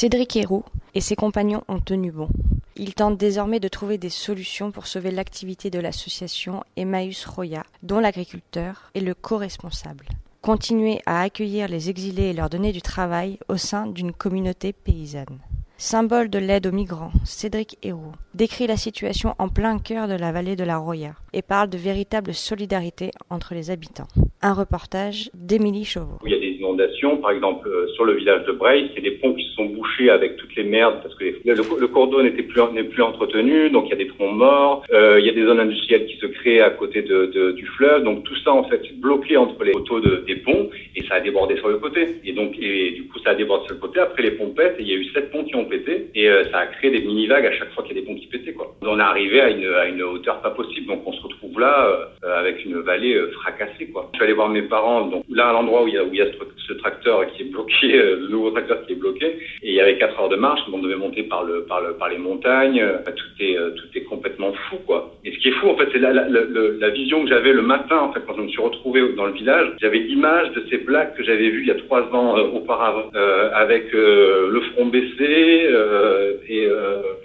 Cédric 0.00 0.36
Héroux 0.36 0.62
et 0.94 1.00
ses 1.00 1.16
compagnons 1.16 1.64
ont 1.66 1.80
tenu 1.80 2.12
bon. 2.12 2.28
Ils 2.76 2.94
tentent 2.94 3.18
désormais 3.18 3.58
de 3.58 3.66
trouver 3.66 3.98
des 3.98 4.10
solutions 4.10 4.70
pour 4.70 4.86
sauver 4.86 5.10
l'activité 5.10 5.70
de 5.70 5.80
l'association 5.80 6.62
Emmaüs 6.76 7.26
Roya, 7.26 7.64
dont 7.82 7.98
l'agriculteur 7.98 8.92
est 8.94 9.00
le 9.00 9.14
co-responsable. 9.14 10.06
Continuer 10.40 11.00
à 11.04 11.22
accueillir 11.22 11.66
les 11.66 11.90
exilés 11.90 12.26
et 12.26 12.32
leur 12.32 12.48
donner 12.48 12.70
du 12.70 12.80
travail 12.80 13.40
au 13.48 13.56
sein 13.56 13.88
d'une 13.88 14.12
communauté 14.12 14.72
paysanne. 14.72 15.40
Symbole 15.78 16.30
de 16.30 16.38
l'aide 16.38 16.68
aux 16.68 16.72
migrants, 16.72 17.10
Cédric 17.24 17.76
Héroux 17.82 18.12
décrit 18.34 18.68
la 18.68 18.76
situation 18.76 19.34
en 19.40 19.48
plein 19.48 19.80
cœur 19.80 20.06
de 20.06 20.14
la 20.14 20.30
vallée 20.30 20.54
de 20.54 20.62
la 20.62 20.78
Roya 20.78 21.16
et 21.32 21.42
parle 21.42 21.70
de 21.70 21.78
véritable 21.78 22.34
solidarité 22.34 23.10
entre 23.30 23.52
les 23.52 23.70
habitants. 23.70 24.06
Un 24.42 24.54
reportage 24.54 25.28
d'Émilie 25.34 25.84
Chauveau. 25.84 26.18
Inondations, 26.58 27.16
par 27.18 27.30
exemple 27.30 27.68
euh, 27.68 27.86
sur 27.94 28.04
le 28.04 28.14
village 28.14 28.44
de 28.46 28.52
Breil, 28.52 28.90
c'est 28.94 29.00
des 29.00 29.12
ponts 29.12 29.34
qui 29.34 29.44
se 29.44 29.52
sont 29.54 29.66
bouchés 29.66 30.10
avec 30.10 30.36
toutes 30.36 30.54
les 30.56 30.64
merdes 30.64 31.00
parce 31.02 31.14
que 31.14 31.24
le, 31.24 31.54
le 31.54 31.88
cours 31.88 32.08
d'eau 32.08 32.22
n'était 32.22 32.42
plus 32.42 32.60
n'est 32.72 32.84
plus 32.84 33.02
entretenu, 33.02 33.70
donc 33.70 33.86
il 33.86 33.90
y 33.90 33.92
a 33.92 33.96
des 33.96 34.08
troncs 34.08 34.34
morts, 34.34 34.84
euh, 34.92 35.18
il 35.20 35.26
y 35.26 35.30
a 35.30 35.32
des 35.32 35.44
zones 35.44 35.60
industrielles 35.60 36.06
qui 36.06 36.16
se 36.16 36.26
créent 36.26 36.60
à 36.60 36.70
côté 36.70 37.02
de, 37.02 37.52
du 37.52 37.66
fleuve, 37.66 38.02
donc 38.04 38.24
tout 38.24 38.36
ça 38.44 38.52
en 38.52 38.64
fait 38.64 38.82
bloqué 39.00 39.36
entre 39.36 39.62
les 39.64 39.72
poteaux 39.72 40.00
de- 40.00 40.24
des 40.26 40.36
ponts 40.36 40.68
et 40.96 41.02
ça 41.04 41.14
a 41.14 41.20
débordé 41.20 41.56
sur 41.56 41.68
le 41.68 41.78
côté. 41.78 42.06
Et 42.24 42.32
donc 42.32 42.54
et 42.60 42.90
du 42.92 43.04
coup 43.08 43.18
ça 43.20 43.30
a 43.30 43.34
débordé 43.34 43.64
sur 43.66 43.74
le 43.74 43.80
côté. 43.80 44.00
Après 44.00 44.22
les 44.22 44.32
ponts 44.32 44.50
pètent 44.50 44.76
et 44.78 44.82
il 44.82 44.88
y 44.88 44.92
a 44.92 44.96
eu 44.96 45.04
sept 45.14 45.30
ponts 45.30 45.44
qui 45.44 45.54
ont 45.56 45.64
pété 45.64 46.08
et 46.14 46.28
euh, 46.28 46.44
ça 46.50 46.58
a 46.58 46.66
créé 46.66 46.90
des 46.90 47.00
mini 47.00 47.26
vagues 47.26 47.46
à 47.46 47.52
chaque 47.52 47.72
fois 47.72 47.84
qu'il 47.84 47.96
y 47.96 47.98
a 47.98 48.02
des 48.02 48.06
ponts 48.06 48.14
qui 48.18 48.26
pétaient 48.26 48.52
quoi. 48.52 48.74
On 48.82 48.98
est 48.98 49.02
arrivé 49.02 49.40
à 49.40 49.50
une, 49.50 49.66
à 49.66 49.86
une 49.86 50.02
hauteur 50.02 50.40
pas 50.40 50.50
possible, 50.50 50.86
donc 50.86 51.02
on 51.06 51.12
se 51.12 51.22
retrouve 51.22 51.58
là 51.60 52.10
avec 52.22 52.64
une 52.64 52.78
vallée 52.80 53.16
fracassée 53.40 53.86
quoi. 53.92 54.08
Je 54.12 54.16
suis 54.18 54.24
allé 54.24 54.32
voir 54.34 54.48
mes 54.48 54.62
parents, 54.62 55.02
donc 55.06 55.24
là 55.30 55.48
à 55.48 55.52
l'endroit 55.52 55.84
où 55.84 55.88
il 55.88 55.94
y 55.94 55.98
a, 55.98 56.04
où 56.04 56.08
il 56.12 56.18
y 56.18 56.22
a 56.22 56.26
ce, 56.66 56.72
tracteur 56.74 57.26
qui 57.32 57.42
est 57.42 57.46
bloqué, 57.46 57.86
le 57.92 58.28
nouveau 58.28 58.50
tracteur 58.50 58.84
qui 58.86 58.92
est 58.92 58.96
bloqué, 58.96 59.26
et 59.62 59.70
il 59.70 59.74
y 59.74 59.80
avait 59.80 59.98
quatre 59.98 60.18
heures 60.20 60.28
de 60.28 60.36
marche, 60.36 60.60
on 60.72 60.78
devait 60.78 60.96
monter 60.96 61.22
par 61.22 61.44
le 61.44 61.64
par 61.64 61.80
le 61.80 61.94
par 61.94 62.08
les 62.08 62.18
montagnes, 62.18 62.84
tout 63.04 63.42
est 63.42 63.56
euh, 63.56 63.70
tout 63.70 63.86
est 63.94 64.02
complètement 64.02 64.52
fou 64.52 64.76
quoi. 64.86 65.12
Et 65.24 65.32
ce 65.32 65.38
qui 65.38 65.48
est 65.48 65.52
fou 65.52 65.68
en 65.68 65.76
fait, 65.76 65.88
c'est 65.92 65.98
la, 65.98 66.12
la, 66.12 66.28
la, 66.28 66.40
la 66.78 66.90
vision 66.90 67.22
que 67.22 67.28
j'avais 67.30 67.52
le 67.52 67.62
matin 67.62 67.98
en 67.98 68.12
fait 68.12 68.20
quand 68.26 68.36
je 68.36 68.42
me 68.42 68.48
suis 68.48 68.60
retrouvé 68.60 69.02
dans 69.16 69.26
le 69.26 69.32
village, 69.32 69.68
j'avais 69.80 69.98
l'image 69.98 70.52
de 70.52 70.64
ces 70.70 70.78
plaques 70.78 71.16
que 71.16 71.24
j'avais 71.24 71.48
vues 71.48 71.62
il 71.62 71.68
y 71.68 71.70
a 71.70 71.74
trois 71.74 72.02
ans 72.14 72.38
euh, 72.38 72.42
auparavant, 72.52 73.10
euh, 73.14 73.50
avec 73.54 73.94
euh, 73.94 74.50
le 74.50 74.60
front 74.72 74.86
baissé 74.86 75.66
euh, 75.66 76.34
et 76.48 76.68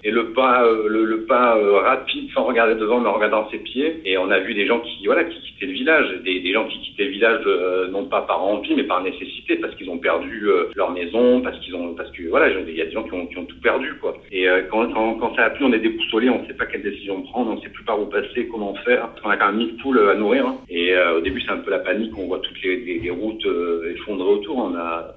et 0.06 0.12
le 0.12 0.34
pas 0.34 0.66
le, 0.88 1.06
le 1.06 1.22
pas 1.26 1.58
rapide 1.82 2.30
sans 2.34 2.44
regarder 2.44 2.76
devant 2.76 3.00
mais 3.00 3.10
en 3.10 3.14
regardant 3.14 3.50
ses 3.52 3.60
pieds. 3.60 4.02
Et 4.06 4.18
on 4.18 4.30
a 4.32 4.40
vu 4.40 4.54
des 4.54 4.66
gens 4.66 4.80
qui 4.80 5.06
voilà 5.06 5.24
qui 5.24 5.40
quittaient 5.42 5.66
le 5.66 5.74
village, 5.74 6.08
des, 6.24 6.40
des 6.40 6.52
gens 6.54 6.68
qui 6.68 6.80
quittaient 6.80 7.06
le 7.06 7.12
village 7.12 7.42
euh, 7.46 7.88
non 7.94 8.06
pas 8.06 8.22
par 8.22 8.44
envie 8.44 8.76
mais 8.76 8.84
par 8.84 9.02
nécessité 9.02 9.56
parce 9.58 9.74
qu'ils 9.76 9.90
ont 9.90 9.98
perdu 9.98 10.50
euh, 10.50 10.70
leur 10.76 10.92
maison, 10.92 11.42
parce 11.42 11.58
qu'ils 11.60 11.76
ont 11.76 11.94
parce 11.94 12.12
que 12.12 12.24
voilà 12.28 12.50
il 12.50 12.76
y 12.76 12.82
a 12.82 12.86
des 12.86 12.92
gens 12.92 13.04
qui 13.04 13.14
ont, 13.14 13.46
tout 13.46 13.60
perdu 13.62 13.94
quoi. 14.02 14.18
Et 14.32 14.50
euh, 14.50 14.64
quand, 14.70 15.36
ça 15.36 15.46
a 15.46 15.50
plu 15.52 15.66
on 15.66 15.74
est 15.74 15.80
déboussolé, 15.80 16.30
on 16.30 16.46
sait 16.46 16.54
pas 16.54 16.66
quelle 16.66 16.84
décision 16.84 17.22
prendre, 17.22 17.52
on 17.52 17.62
sait 17.62 17.70
plus 17.70 17.84
par 17.84 18.00
où 18.00 18.06
passer, 18.06 18.48
comment 18.52 18.74
faire. 18.86 19.10
On 19.24 19.30
a 19.30 19.38
quand 19.38 19.48
même 19.48 19.58
mille 19.58 19.78
poules 19.78 20.00
à 20.00 20.16
nourrir 20.16 20.48
hein. 20.48 20.58
et 20.70 20.94
euh, 20.94 21.18
au 21.18 21.22
début 21.22 21.42
c'est 21.42 21.52
un 21.52 21.58
peu 21.58 21.72
la 21.72 21.80
panique, 21.80 22.18
on 22.18 22.28
voit 22.28 22.40
toutes 22.40 22.62
les, 22.64 23.10
routes 23.10 23.48
effondrées 23.96 24.30
autour. 24.30 24.58
On 24.58 24.76
a 24.76 25.16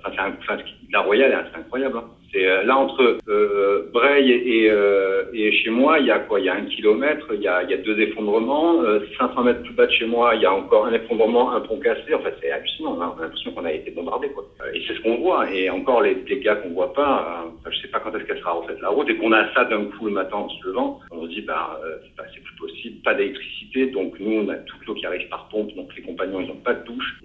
la 0.92 1.00
Royale 1.00 1.48
c'est 1.52 1.58
incroyable. 1.58 1.98
Hein. 1.98 2.04
C'est 2.36 2.46
euh, 2.46 2.64
là 2.64 2.76
entre 2.76 3.16
euh, 3.28 3.90
euh, 3.94 5.24
et 5.32 5.52
chez 5.52 5.70
moi, 5.70 5.98
il 5.98 6.06
y 6.06 6.10
a 6.10 6.18
quoi? 6.18 6.38
Il 6.38 6.46
y 6.46 6.48
a 6.48 6.54
un 6.54 6.66
kilomètre, 6.66 7.26
il 7.32 7.40
y 7.40 7.48
a, 7.48 7.64
deux 7.78 7.98
effondrements. 7.98 8.82
Euh, 8.82 9.00
500 9.18 9.42
mètres 9.42 9.62
plus 9.62 9.72
bas 9.72 9.86
de 9.86 9.92
chez 9.92 10.06
moi, 10.06 10.34
il 10.34 10.42
y 10.42 10.46
a 10.46 10.52
encore 10.52 10.86
un 10.86 10.92
effondrement, 10.92 11.52
un 11.52 11.60
pont 11.60 11.78
cassé. 11.78 12.12
En 12.14 12.20
fait, 12.20 12.34
c'est 12.40 12.50
hallucinant. 12.50 13.00
Hein. 13.00 13.14
On 13.16 13.20
a 13.20 13.22
l'impression 13.22 13.52
qu'on 13.52 13.64
a 13.64 13.72
été 13.72 13.90
bombardé. 13.90 14.28
Euh, 14.28 14.72
Et 14.74 14.82
c'est 14.86 14.94
ce 14.94 15.00
qu'on 15.00 15.16
voit. 15.16 15.50
Et 15.50 15.70
encore 15.70 16.02
les 16.02 16.14
dégâts 16.14 16.56
qu'on 16.62 16.70
voit 16.70 16.92
pas. 16.92 17.44
Euh, 17.66 17.70
je 17.70 17.78
sais 17.80 17.88
pas 17.88 18.00
quand 18.00 18.14
est-ce 18.14 18.24
qu'elle 18.24 18.38
sera 18.38 18.52
refaite 18.52 18.80
la 18.80 18.90
route. 18.90 19.08
Et 19.08 19.16
qu'on 19.16 19.32
a 19.32 19.52
ça 19.54 19.64
d'un 19.64 19.84
coup 19.86 20.06
le 20.06 20.12
matin 20.12 20.36
en 20.36 20.48
se 20.48 20.66
levant, 20.66 21.00
on 21.10 21.22
se 21.24 21.28
dit 21.28 21.42
bah 21.42 21.80
euh, 21.84 21.96
c'est 22.34 22.42
plus 22.42 22.56
possible. 22.56 23.02
Pas 23.02 23.14
d'électricité, 23.14 23.86
donc 23.86 24.18
nous 24.20 24.42
on 24.42 24.48
a 24.48 24.56
toute 24.56 24.84
l'eau 24.86 24.94
qui 24.94 25.06
arrive 25.06 25.28
par 25.28 25.48
pompe. 25.48 25.74
Donc 25.74 25.88
les 25.96 26.02
compagnons 26.02 26.40
ils 26.40 26.48
n'ont 26.48 26.56
pas 26.56 26.74
de 26.74 26.84
douche, 26.84 27.20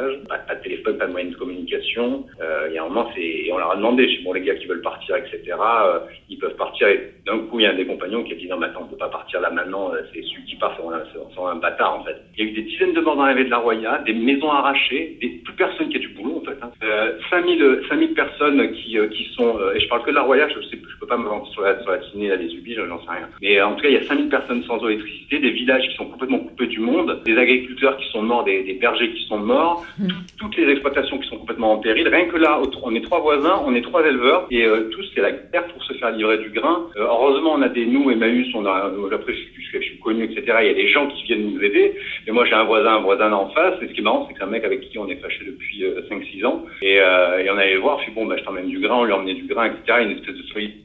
n'ont 0.00 0.24
pas 0.26 0.38
pas, 0.38 0.54
de 0.54 0.62
téléphone, 0.62 0.98
pas 0.98 1.06
de 1.06 1.12
moyen 1.12 1.30
de 1.30 1.36
communication. 1.36 2.26
Euh, 2.40 2.66
il 2.68 2.74
y 2.74 2.78
a 2.78 2.84
un 2.84 2.88
moment 2.88 3.10
c'est, 3.14 3.48
on 3.52 3.58
leur 3.58 3.72
a 3.72 3.76
demandé, 3.76 4.06
bon 4.24 4.32
les 4.32 4.42
gars 4.42 4.54
qui 4.54 4.66
veulent 4.66 4.82
partir, 4.82 5.16
etc. 5.16 5.40
Euh, 5.48 6.00
ils 6.28 6.38
peuvent 6.38 6.56
partir. 6.56 6.88
Et 6.88 7.12
d'un 7.26 7.38
coup 7.38 7.60
il 7.60 7.64
y 7.64 7.66
a 7.66 7.70
un 7.70 7.74
des 7.74 7.86
compagnons 7.86 8.22
qui 8.24 8.32
a 8.32 8.36
dit 8.36 8.48
non 8.48 8.58
mais 8.58 8.66
attends 8.66 8.82
on 8.84 8.88
peut 8.88 8.96
pas 8.96 9.08
partir 9.08 9.40
là 9.40 9.50
maintenant. 9.50 9.92
euh, 9.94 10.02
C'est 10.12 10.22
celui 10.22 10.44
qui 10.46 10.56
part, 10.56 10.76
c'est 10.76 11.40
un, 11.40 11.46
un 11.46 11.56
bâtard 11.56 12.00
en 12.00 12.04
fait. 12.04 12.16
Il 12.36 12.44
y 12.44 12.48
a 12.48 12.50
eu 12.50 12.54
des 12.54 12.62
dizaines 12.62 12.92
de 12.92 13.00
morts 13.00 13.16
dans 13.16 13.26
la 13.26 13.34
de 13.34 13.50
la 13.50 13.58
Roya, 13.58 13.98
des 14.06 14.14
maisons 14.14 14.50
arrachées, 14.50 15.18
des, 15.20 15.28
plus 15.44 15.54
personne 15.54 15.88
qui 15.88 15.96
a 15.96 16.00
du 16.00 16.08
boulot 16.08 16.42
en 16.42 16.44
fait. 16.44 16.58
Hein. 16.62 16.70
Euh, 16.82 17.18
5000 17.30 17.82
5000 17.88 18.14
personnes 18.14 18.72
qui 18.72 18.98
euh, 18.98 19.08
qui 19.08 19.24
sont 19.36 19.58
euh, 19.58 19.74
et 19.74 19.80
je 19.80 19.88
parle 19.88 20.02
que 20.02 20.10
de 20.10 20.14
la 20.16 20.22
Roya, 20.22 20.48
je 20.48 20.60
sais 20.68 20.76
je 20.82 21.00
peux 21.00 21.06
pas 21.06 21.16
me 21.16 21.28
vanter 21.28 21.50
sur 21.52 21.62
la 21.62 21.80
sur 21.82 21.90
la 21.90 22.02
ciné 22.10 22.28
là 22.28 22.36
des 22.36 22.52
ubis, 22.54 22.74
j'en 22.74 22.98
sais 23.00 23.10
rien. 23.10 23.28
Mais 23.42 23.60
en 23.62 23.74
tout 23.74 23.82
cas 23.82 23.88
il 23.88 23.94
y 23.94 23.98
a 23.98 24.02
5000 24.02 24.28
personnes 24.28 24.62
sans 24.64 24.84
électricité, 24.86 25.38
des 25.38 25.50
villages 25.50 25.88
qui 25.88 25.96
sont 25.96 26.06
complètement 26.06 26.38
coupés 26.40 26.66
du 26.66 26.80
monde, 26.80 27.22
des 27.24 27.36
agriculteurs 27.36 27.96
qui 27.96 28.08
sont 28.10 28.22
morts, 28.22 28.44
des 28.44 28.76
bergers 28.80 29.10
qui 29.12 29.24
sont 29.26 29.38
morts, 29.38 29.84
tout- 29.98 30.14
toutes 30.38 30.56
les 30.56 30.70
exploitations 30.70 31.18
qui 31.18 31.28
sont 31.28 31.38
complètement 31.38 31.72
en 31.72 31.78
péril. 31.78 32.06
Rien 32.08 32.26
que 32.26 32.36
là, 32.36 32.60
on 32.82 32.94
est 32.94 33.00
trois 33.00 33.20
voisins, 33.20 33.60
on 33.64 33.74
est 33.74 33.82
trois 33.82 34.04
éleveurs 34.06 34.46
et 34.50 34.64
euh, 34.64 34.88
tous 34.90 35.04
c'est 35.14 35.20
la 35.22 35.32
guerre 35.32 35.66
pour 35.68 35.82
se 35.84 35.92
faire 35.94 36.10
livrer 36.10 36.38
du 36.38 36.50
grain. 36.50 36.86
Euh, 36.96 37.02
heureusement 37.04 37.52
on 37.54 37.62
a 37.62 37.68
des 37.68 37.86
nous 37.86 38.10
Emmaüs, 38.10 38.48
on 38.54 38.66
a 38.66 38.86
euh, 38.92 39.10
après 39.14 39.32
je, 39.34 39.38
suis- 39.80 39.98
connu 40.02 40.24
etc. 40.24 40.42
Il 40.60 40.66
y 40.66 40.70
a 40.70 40.74
des 40.74 40.88
gens 40.88 41.06
qui 41.08 41.24
viennent 41.24 41.50
nous 41.52 41.60
aider. 41.62 41.94
Mais 42.26 42.32
moi 42.32 42.44
j'ai 42.44 42.54
un 42.54 42.64
voisin, 42.64 42.94
un 42.96 43.00
voisin 43.00 43.32
en 43.32 43.48
face. 43.50 43.74
Et 43.82 43.88
ce 43.88 43.92
qui 43.92 44.00
est 44.00 44.04
marrant 44.04 44.26
c'est 44.28 44.34
que 44.34 44.38
c'est 44.38 44.44
un 44.44 44.48
mec 44.50 44.64
avec 44.64 44.80
qui 44.82 44.98
on 44.98 45.08
est 45.08 45.16
fâché 45.16 45.44
depuis 45.44 45.84
euh, 45.84 46.00
5-6 46.10 46.44
ans 46.46 46.64
et, 46.82 47.00
euh, 47.00 47.38
et 47.42 47.50
on 47.50 47.56
allait 47.56 47.74
le 47.74 47.80
voir. 47.80 47.98
Je 47.98 48.04
suis 48.04 48.12
bon 48.12 48.26
bah 48.26 48.36
je 48.38 48.44
t'emmène 48.44 48.68
du 48.68 48.78
grain, 48.78 48.96
on 48.96 49.04
lui 49.04 49.12
emmenait 49.12 49.34
du 49.34 49.46
grain 49.46 49.66
etc. 49.66 49.98
Une 50.02 50.12
espèce 50.12 50.36
de 50.36 50.42
solidité 50.52 50.80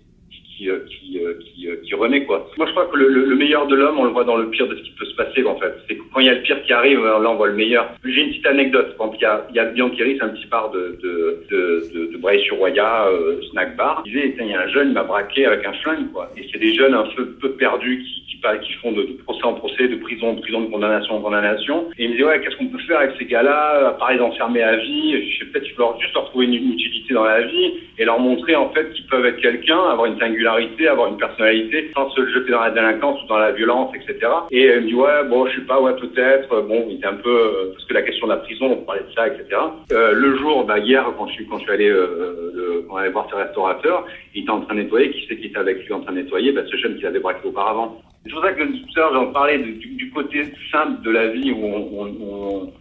qui, 0.58 0.70
euh, 0.70 0.80
qui, 0.88 1.20
euh, 1.20 1.34
qui, 1.40 1.68
euh, 1.70 1.76
qui 1.84 1.94
renaît 1.96 2.26
quoi. 2.26 2.50
Moi 2.58 2.66
je 2.68 2.72
crois 2.72 2.86
que 2.88 2.98
le, 2.98 3.08
le- 3.08 3.26
le 3.26 3.36
meilleur 3.36 3.68
de 3.68 3.76
l'homme 3.76 3.98
on 4.00 4.04
le 4.06 4.12
voit 4.12 4.24
dans 4.24 4.38
le 4.38 4.50
pire 4.50 4.68
de 4.68 4.76
ce 4.76 4.82
qui 4.84 4.92
peut 4.92 5.06
se 5.06 5.16
passer 5.16 5.44
en 5.46 5.56
fait. 5.58 5.74
C'est 5.88 5.98
quand 6.14 6.20
il 6.20 6.26
y 6.28 6.30
a 6.30 6.34
le 6.36 6.42
pire 6.42 6.62
qui 6.64 6.74
arrive, 6.74 7.04
là 7.04 7.30
on 7.30 7.36
voit 7.36 7.48
le 7.48 7.56
meilleur. 7.56 7.90
J'ai 8.06 8.22
une 8.22 8.30
petite 8.30 8.46
anecdote. 8.46 8.96
Quand 8.98 9.12
il 9.16 9.22
y 9.22 9.26
a, 9.26 9.46
il 9.50 9.56
y 9.56 9.60
a 9.60 9.66
le 9.66 9.72
Biancheri, 9.72 10.18
c'est 10.18 10.24
un 10.24 10.30
petit 10.30 10.48
bar 10.48 10.72
de, 10.72 10.98
de, 11.02 11.44
de, 11.50 11.84
de, 11.94 12.12
de 12.14 12.18
Breil-sur-Roya, 12.18 13.08
euh, 13.08 13.42
snack 13.52 13.76
bar. 13.78 14.04
Il 14.06 14.12
disait, 14.12 14.36
il 14.40 14.48
y 14.48 14.54
a 14.54 14.62
un 14.62 14.68
jeune, 14.68 14.90
il 14.90 14.94
m'a 14.94 15.04
braqué 15.04 15.46
avec 15.46 15.66
un 15.66 15.74
flingue 15.74 16.12
quoi. 16.12 16.30
Et 16.38 16.46
c'est 16.52 16.60
des 16.60 16.74
jeunes 16.74 16.94
un 16.94 17.06
peu, 17.16 17.26
peu 17.42 17.52
perdus 17.54 18.04
qui, 18.04 18.38
qui, 18.38 18.42
qui 18.66 18.74
font 18.82 18.92
de, 18.92 19.04
de 19.04 19.14
procès 19.24 19.44
en 19.44 19.54
de 19.80 19.96
prison, 19.96 20.34
de 20.34 20.42
prison 20.42 20.62
de 20.62 20.68
condamnation 20.68 21.16
en 21.16 21.22
condamnation. 21.22 21.86
Et 21.98 22.04
il 22.04 22.10
me 22.10 22.14
disait, 22.14 22.26
ouais, 22.26 22.42
qu'est-ce 22.42 22.56
qu'on 22.58 22.68
peut 22.68 22.80
faire 22.88 23.00
avec 23.00 23.16
ces 23.18 23.26
gars-là? 23.26 23.90
À 23.90 23.92
part 23.94 24.14
les 24.14 24.20
enfermer 24.20 24.62
à 24.62 24.76
vie, 24.76 25.32
je 25.32 25.40
sais 25.40 25.46
peut-être 25.52 25.64
qu'il 25.64 25.74
faut 25.74 25.84
leur, 25.84 26.00
juste 26.00 26.14
leur 26.14 26.26
trouver 26.26 26.46
une, 26.46 26.54
utilité 26.54 27.14
dans 27.14 27.24
la 27.24 27.42
vie 27.42 27.74
et 27.98 28.06
leur 28.06 28.20
montrer 28.20 28.56
en 28.56 28.70
fait 28.70 28.92
qu'ils 28.94 29.06
peuvent 29.08 29.26
être 29.26 29.42
quelqu'un, 29.42 29.78
avoir 29.78 30.06
une 30.06 30.20
singularité, 30.20 30.88
avoir 30.88 31.10
une 31.10 31.18
personnalité, 31.18 31.92
sans 31.94 32.10
se 32.12 32.26
jeter 32.28 32.52
dans 32.52 32.62
la 32.62 32.72
délinquance 32.72 33.22
ou 33.24 33.28
dans 33.28 33.38
la 33.38 33.52
violence, 33.52 33.94
etc. 33.96 34.32
Et 34.52 34.66
il 34.66 34.82
me 34.82 34.88
dit 34.88 34.94
ouais, 34.94 35.24
bon, 35.30 35.48
je 35.48 35.60
sais 35.60 35.66
pas, 35.66 35.82
ouais, 35.82 35.94
peut-être. 35.96 36.62
Bon, 36.62 36.86
il 36.90 36.98
était 36.98 37.08
un 37.08 37.16
peu 37.16 37.30
euh, 37.30 37.72
parce 37.74 37.86
que 37.86 37.94
la 37.94 38.02
question 38.02 38.28
de 38.28 38.32
la 38.34 38.38
prison, 38.38 38.72
on 38.72 38.86
parlait 38.86 39.02
de 39.02 39.14
ça, 39.14 39.28
etc. 39.28 39.62
Euh, 39.92 40.14
le 40.14 40.38
jour, 40.38 40.64
bah, 40.66 40.80
hier, 40.80 41.06
quand 41.18 41.28
je 41.28 41.34
suis 41.34 41.48
quand 41.48 41.58
je 41.58 41.64
suis 41.64 41.72
allé, 41.72 41.90
euh, 41.90 42.52
le, 42.54 42.86
quand 42.88 42.96
on 42.96 43.12
voir 43.12 43.28
ce 43.30 43.36
restaurateur, 43.36 44.06
il 44.34 44.44
était 44.44 44.52
en 44.52 44.62
train 44.62 44.76
de 44.76 44.82
nettoyer. 44.82 45.12
Qui 45.12 45.26
c'est 45.28 45.38
qui 45.38 45.48
était 45.48 45.58
avec 45.58 45.86
lui 45.86 45.94
en 45.94 46.02
train 46.02 46.14
de 46.14 46.22
nettoyer? 46.22 46.52
Bah, 46.52 46.62
ce 46.70 46.78
jeune 46.78 46.96
qu'il 46.96 47.06
avait 47.06 47.20
braqué 47.20 47.48
auparavant. 47.48 48.02
C'est 48.24 48.32
pour 48.32 48.42
ça 48.44 48.54
que 48.54 48.64
tout 48.64 48.86
à 48.98 49.00
l'heure 49.00 49.14
j'en 49.14 49.32
parlais 49.34 49.58
du, 49.58 50.12
côté 50.12 50.46
simple 50.72 51.02
de 51.04 51.10
la 51.12 51.28
vie 51.30 51.52
où 51.52 51.64
on, 51.66 51.90
on, 52.02 52.08
on 52.22 52.74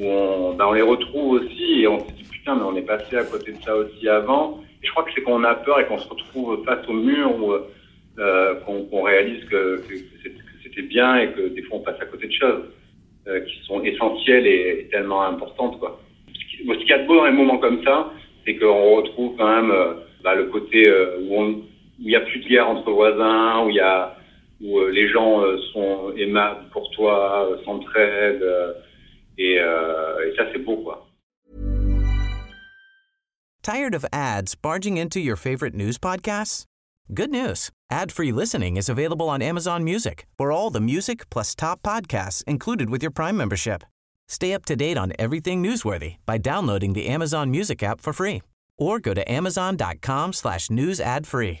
on, 0.00 0.54
ben 0.54 0.66
on 0.68 0.72
les 0.72 0.82
retrouve 0.82 1.32
aussi 1.42 1.82
et 1.82 1.86
on 1.88 1.98
se 2.00 2.12
dit 2.12 2.24
putain 2.24 2.54
mais 2.54 2.62
on 2.62 2.76
est 2.76 2.82
passé 2.86 3.16
à 3.16 3.24
côté 3.24 3.52
de 3.52 3.62
ça 3.62 3.76
aussi 3.76 4.08
avant. 4.08 4.60
Et 4.82 4.86
je 4.86 4.90
crois 4.90 5.04
que 5.04 5.10
c'est 5.14 5.22
quand 5.22 5.32
on 5.34 5.44
a 5.44 5.54
peur 5.54 5.80
et 5.80 5.86
qu'on 5.86 5.98
se 5.98 6.08
retrouve 6.08 6.64
face 6.64 6.86
au 6.88 6.94
mur 6.94 7.30
euh, 8.18 8.54
qu'on 8.64 8.84
qu'on 8.84 9.02
réalise 9.02 9.44
que, 9.44 9.82
que 9.88 9.94
c'était 10.62 10.82
bien 10.82 11.18
et 11.18 11.32
que 11.32 11.48
des 11.48 11.62
fois 11.62 11.78
on 11.78 11.82
passe 11.82 12.00
à 12.00 12.06
côté 12.06 12.26
de 12.26 12.32
choses 12.32 12.64
euh, 13.28 13.40
qui 13.40 13.58
sont 13.66 13.82
essentielles 13.82 14.46
et, 14.46 14.88
tellement 14.90 15.22
importantes 15.24 15.78
quoi. 15.78 16.00
Ce 16.28 16.56
qui- 16.56 16.66
Ce 16.66 16.78
qu'il 16.78 16.88
y 16.88 16.92
a 16.92 16.98
de 16.98 17.06
beau 17.06 17.16
dans 17.16 17.26
les 17.26 17.32
moments 17.32 17.58
comme 17.58 17.82
ça, 17.84 18.12
c'est 18.46 18.56
qu'on 18.56 18.96
retrouve 18.96 19.36
quand 19.36 19.48
même 19.48 19.70
euh, 19.70 19.94
bah, 20.24 20.34
le 20.34 20.44
côté 20.44 20.88
euh, 20.88 21.18
où 21.28 21.62
il 21.98 22.06
n'y 22.06 22.16
a 22.16 22.20
plus 22.20 22.40
de 22.40 22.48
guerre 22.48 22.68
entre 22.68 22.90
voisins, 22.90 23.64
où 23.64 23.68
il 23.70 23.76
y 23.76 23.80
a 23.80 24.16
où 24.62 24.78
euh, 24.78 24.90
les 24.90 25.08
gens 25.08 25.42
euh, 25.42 25.58
sont 25.72 26.14
aimables 26.16 26.70
pour 26.70 26.90
toi, 26.92 27.50
euh, 27.50 27.64
s'entraident. 27.64 28.42
Euh, 28.42 28.72
et, 29.38 29.58
euh, 29.58 30.30
et 30.30 30.36
ça, 30.36 30.44
c'est 30.52 30.58
beau, 30.58 30.76
quoi. 30.78 31.08
Tired 33.62 33.94
of 33.94 34.04
ads 34.12 34.56
barging 34.56 34.96
into 34.96 35.20
your 35.20 35.36
favorite 35.36 35.74
news 35.74 35.98
podcasts? 35.98 36.64
Good 37.14 37.30
news. 37.30 37.70
Ad-free 37.90 38.32
listening 38.32 38.76
is 38.76 38.88
available 38.88 39.28
on 39.28 39.42
Amazon 39.42 39.84
Music 39.84 40.26
for 40.36 40.50
all 40.50 40.70
the 40.70 40.80
music 40.80 41.28
plus 41.30 41.54
top 41.54 41.82
podcasts 41.82 42.42
included 42.44 42.90
with 42.90 43.02
your 43.02 43.12
Prime 43.12 43.36
membership. 43.36 43.84
Stay 44.28 44.54
up 44.54 44.64
to 44.64 44.74
date 44.74 44.96
on 44.96 45.12
everything 45.18 45.62
newsworthy 45.62 46.16
by 46.26 46.38
downloading 46.38 46.94
the 46.94 47.06
Amazon 47.06 47.50
Music 47.50 47.82
app 47.82 48.00
for 48.00 48.12
free 48.12 48.42
or 48.78 48.98
go 48.98 49.14
to 49.14 49.30
amazon.com 49.30 50.32
slash 50.32 50.70
news 50.70 51.00
ad 51.00 51.26
free. 51.26 51.60